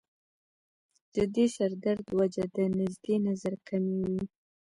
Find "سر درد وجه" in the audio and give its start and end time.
1.55-2.43